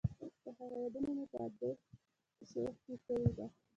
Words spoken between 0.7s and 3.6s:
یادونه مې په ادیب شیخ کې کړې ده.